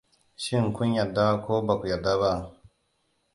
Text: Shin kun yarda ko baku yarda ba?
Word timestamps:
Shin 0.43 0.65
kun 0.75 0.89
yarda 0.97 1.25
ko 1.43 1.53
baku 1.67 1.85
yarda 1.91 2.13
ba? 2.21 2.31